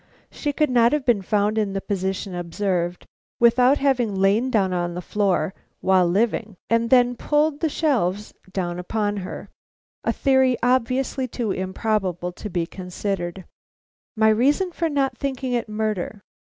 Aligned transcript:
_She 0.31 0.51
could 0.51 0.71
not 0.71 0.93
have 0.93 1.05
been 1.05 1.21
found 1.21 1.59
in 1.59 1.73
the 1.73 1.79
position 1.79 2.33
observed 2.33 3.05
without 3.39 3.77
having 3.77 4.15
lain 4.15 4.49
down 4.49 4.73
on 4.73 4.95
the 4.95 4.99
floor 4.99 5.53
while 5.79 6.07
living, 6.07 6.57
and 6.71 6.89
then 6.89 7.15
pulled 7.15 7.59
the 7.59 7.69
shelves 7.69 8.33
down 8.51 8.79
upon 8.79 9.17
herself. 9.17 9.49
(A 10.03 10.11
theory 10.11 10.57
obviously 10.63 11.27
too 11.27 11.51
improbable 11.51 12.31
to 12.31 12.49
be 12.49 12.65
considered.) 12.65 13.45
_My 14.19 14.35
reason 14.35 14.71
for 14.71 14.89
not 14.89 15.19
thinking 15.19 15.53
it 15.53 15.69
murder. 15.69 16.23